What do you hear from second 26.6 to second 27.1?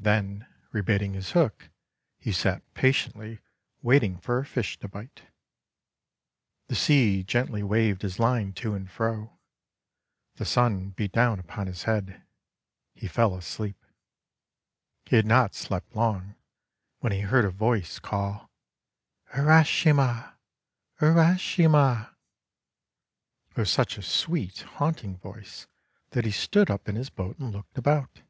up in his